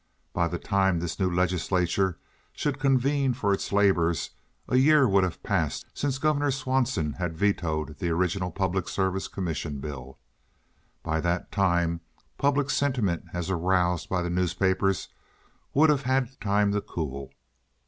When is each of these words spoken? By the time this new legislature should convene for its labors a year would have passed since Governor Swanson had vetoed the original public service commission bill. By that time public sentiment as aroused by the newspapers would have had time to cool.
By 0.33 0.47
the 0.47 0.57
time 0.57 0.97
this 0.99 1.19
new 1.19 1.29
legislature 1.29 2.17
should 2.53 2.79
convene 2.79 3.33
for 3.35 3.53
its 3.53 3.71
labors 3.71 4.31
a 4.67 4.77
year 4.77 5.07
would 5.07 5.23
have 5.23 5.43
passed 5.43 5.85
since 5.93 6.17
Governor 6.17 6.49
Swanson 6.49 7.13
had 7.19 7.37
vetoed 7.37 7.99
the 7.99 8.09
original 8.09 8.49
public 8.49 8.89
service 8.89 9.27
commission 9.27 9.79
bill. 9.79 10.17
By 11.03 11.21
that 11.21 11.51
time 11.51 12.01
public 12.39 12.71
sentiment 12.71 13.25
as 13.31 13.51
aroused 13.51 14.09
by 14.09 14.23
the 14.23 14.31
newspapers 14.31 15.07
would 15.75 15.91
have 15.91 16.01
had 16.01 16.29
time 16.41 16.71
to 16.71 16.81
cool. 16.81 17.31